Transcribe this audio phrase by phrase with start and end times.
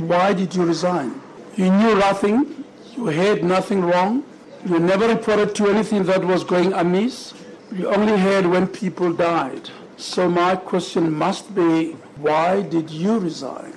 [0.00, 1.20] why did you resign?
[1.54, 2.64] You knew nothing,
[2.94, 4.24] you heard nothing wrong,
[4.66, 7.32] you never reported to anything that was going amiss,
[7.72, 9.70] you only heard when people died.
[9.96, 13.72] So my question must be, why did you resign?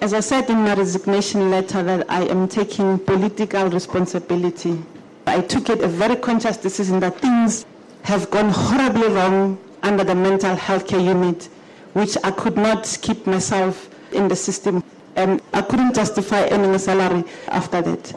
[0.00, 4.82] As I said in my resignation letter, that I am taking political responsibility.
[5.26, 7.66] I took it a very conscious decision that things
[8.04, 11.50] have gone horribly wrong under the mental health care unit,
[11.92, 14.82] which I could not keep myself in the system.
[15.18, 18.14] And I couldn't justify earning a salary after that.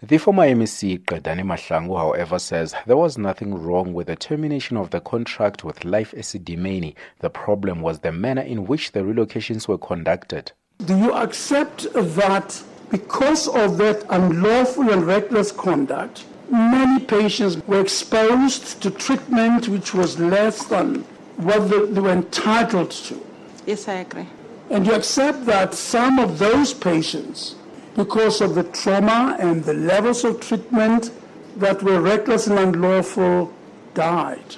[0.00, 4.90] The former MEC Qedani Mahlangu, however, says there was nothing wrong with the termination of
[4.90, 6.94] the contract with Life Esidimeni.
[7.18, 10.52] The problem was the manner in which the relocations were conducted.
[10.86, 18.80] Do you accept that because of that unlawful and reckless conduct, many patients were exposed
[18.82, 21.02] to treatment which was less than
[21.36, 23.20] what they, they were entitled to?
[23.66, 24.28] Yes, I agree.
[24.70, 27.54] And you accept that some of those patients,
[27.94, 31.10] because of the trauma and the levels of treatment
[31.56, 33.52] that were reckless and unlawful,
[33.94, 34.56] died.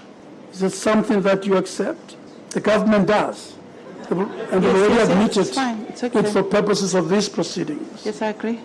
[0.53, 2.17] Is it something that you accept?
[2.51, 3.55] The government does.
[4.11, 5.87] And Yes, they've already yes, yes, it's fine.
[5.89, 6.19] It's okay.
[6.19, 8.05] it for purposes of these proceedings.
[8.05, 8.59] Yes, I agree.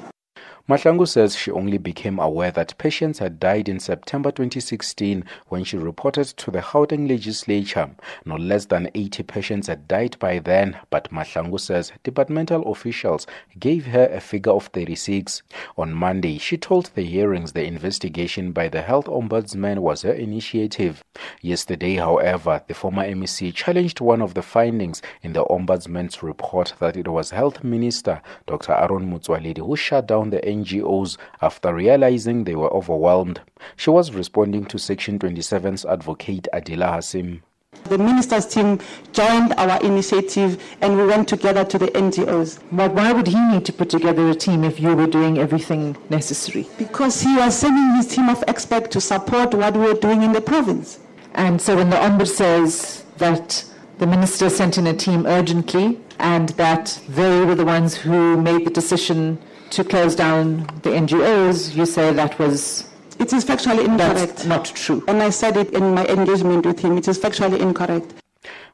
[0.67, 5.77] Mahlangu says she only became aware that patients had died in September 2016 when she
[5.77, 7.91] reported to the Gauteng legislature.
[8.25, 13.27] No less than 80 patients had died by then, but Mahlangu says departmental officials
[13.59, 15.44] gave her a figure of 36.
[15.77, 21.03] On Monday, she told the hearings the investigation by the health ombudsman was her initiative.
[21.41, 26.97] Yesterday, however, the former MEC challenged one of the findings in the ombudsman's report that
[26.97, 28.73] it was Health Minister Dr.
[28.73, 33.41] Aaron Motsoaledi who shut down the NGOs after realizing they were overwhelmed.
[33.75, 37.41] She was responding to Section 27's advocate Adila Hassim.
[37.85, 38.79] The minister's team
[39.11, 43.65] joined our initiative and we went together to the NGOs But why would he need
[43.65, 46.67] to put together a team if you were doing everything necessary?
[46.77, 50.31] because he was sending his team of experts to support what we were doing in
[50.31, 50.99] the province.
[51.35, 53.63] And so when the Ombud says that
[53.99, 58.65] the minister sent in a team urgently and that they were the ones who made
[58.65, 59.38] the decision
[59.75, 64.47] to close down the NGOs, you say that was It is factually that's incorrect.
[64.47, 65.03] not true.
[65.08, 66.97] And I said it in my engagement with him.
[66.97, 68.13] It is factually incorrect.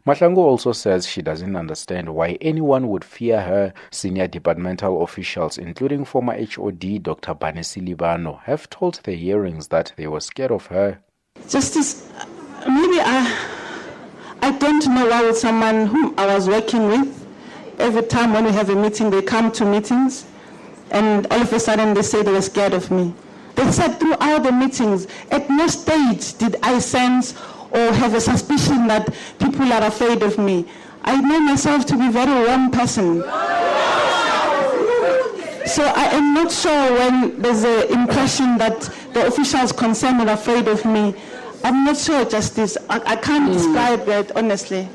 [0.06, 3.74] Mahlangu also says she doesn't understand why anyone would fear her.
[3.92, 7.34] Senior departmental officials, including former HOD Dr.
[7.34, 11.00] Barney Selebano, have told the hearings that they were scared of her.
[11.50, 12.12] Justice,
[12.68, 13.38] maybe I,
[14.42, 17.28] I don't know why would someone whom I was working with,
[17.80, 20.26] every time when we have a meeting, they come to meetings,
[20.92, 23.14] and all of a sudden they say they were scared of me.
[23.56, 27.34] They said throughout the meetings, at no stage did I sense
[27.72, 30.66] or have a suspicion that people are afraid of me.
[31.04, 33.22] I know myself to be a very warm person.
[35.66, 38.82] So I am not sure when there's an impression that
[39.14, 41.16] the officials concerned are afraid of me.
[41.64, 42.78] I'm not sure, Justice.
[42.90, 43.54] I, I can't hmm.
[43.54, 44.88] describe that honestly.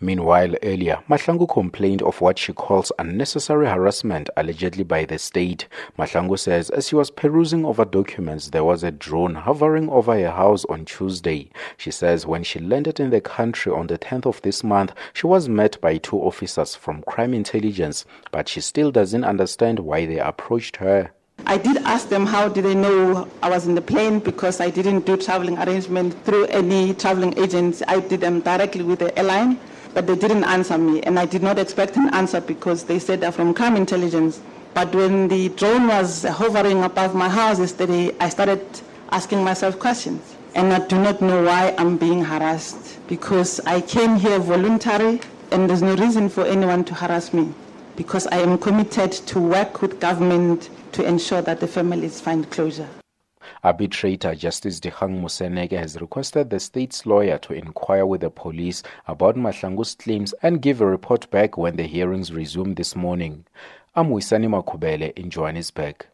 [0.00, 5.66] Meanwhile, earlier, Mahlangu complained of what she calls unnecessary harassment allegedly by the state.
[5.98, 10.30] Mahlangu says as she was perusing over documents, there was a drone hovering over her
[10.30, 11.50] house on Tuesday.
[11.76, 15.26] She says when she landed in the country on the 10th of this month, she
[15.26, 20.18] was met by two officers from crime intelligence, but she still doesn't understand why they
[20.18, 21.10] approached her.
[21.46, 24.70] I did ask them how did they know I was in the plane because I
[24.70, 27.82] didn't do traveling arrangement through any traveling agents.
[27.88, 29.58] I did them directly with the airline,
[29.94, 33.20] but they didn't answer me, and I did not expect an answer because they said
[33.20, 34.40] they're from crime intelligence.
[34.74, 38.64] But when the drone was hovering above my house yesterday, I started
[39.10, 44.16] asking myself questions, and I do not know why I'm being harassed because I came
[44.16, 47.52] here voluntary, and there's no reason for anyone to harass me
[47.96, 52.88] because I am committed to work with government to ensure that the families find closure.
[53.62, 59.36] Arbitrator Justice Dikgang Moseneke has requested the state's lawyer to inquire with the police about
[59.36, 63.44] Mahlangu's claims and give a report back when the hearings resume this morning.
[63.94, 66.06] I'm Wisani Makubele in Johannesburg.